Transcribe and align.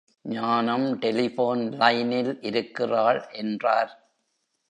ஞானம் 0.25 0.97
டெலிபோன் 0.99 1.71
லைனில் 1.71 2.37
இருக்கிறாள். 2.41 3.27
என்றார். 3.31 3.91